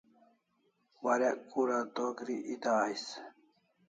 Warek 1.03 1.37
kura 1.51 1.79
to 1.95 2.03
gri 2.17 2.35
eta 2.53 2.71
ais 2.85 3.05